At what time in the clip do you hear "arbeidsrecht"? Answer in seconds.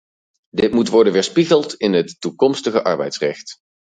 2.83-3.57